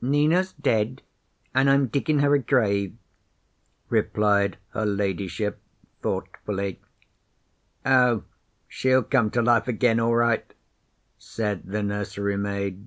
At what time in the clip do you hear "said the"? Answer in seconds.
11.18-11.82